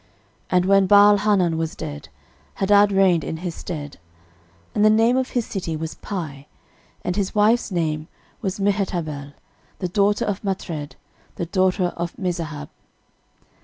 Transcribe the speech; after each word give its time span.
13:001:050 0.49 0.57
And 0.57 0.65
when 0.65 0.87
Baalhanan 0.87 1.57
was 1.57 1.75
dead, 1.75 2.09
Hadad 2.55 2.91
reigned 2.91 3.23
in 3.23 3.37
his 3.37 3.53
stead: 3.53 3.99
and 4.73 4.83
the 4.83 4.89
name 4.89 5.15
of 5.15 5.29
his 5.37 5.45
city 5.45 5.75
was 5.77 5.93
Pai; 5.93 6.47
and 7.03 7.15
his 7.15 7.35
wife's 7.35 7.69
name 7.69 8.07
was 8.41 8.59
Mehetabel, 8.59 9.33
the 9.77 9.87
daughter 9.87 10.25
of 10.25 10.41
Matred, 10.43 10.93
the 11.35 11.45
daughter 11.45 11.93
of 11.95 12.15
Mezahab. 12.17 12.69